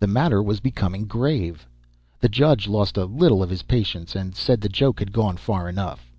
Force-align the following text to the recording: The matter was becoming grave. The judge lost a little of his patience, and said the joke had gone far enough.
The 0.00 0.06
matter 0.06 0.42
was 0.42 0.58
becoming 0.60 1.04
grave. 1.04 1.66
The 2.20 2.30
judge 2.30 2.66
lost 2.66 2.96
a 2.96 3.04
little 3.04 3.42
of 3.42 3.50
his 3.50 3.60
patience, 3.64 4.16
and 4.16 4.34
said 4.34 4.62
the 4.62 4.70
joke 4.70 5.00
had 5.00 5.12
gone 5.12 5.36
far 5.36 5.68
enough. 5.68 6.10